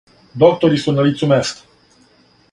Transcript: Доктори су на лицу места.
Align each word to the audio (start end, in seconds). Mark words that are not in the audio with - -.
Доктори 0.43 0.79
су 0.85 0.95
на 0.95 1.05
лицу 1.07 1.29
места. 1.33 2.01